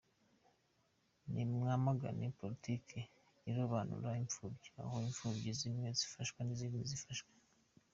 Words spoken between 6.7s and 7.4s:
ntizifashwe.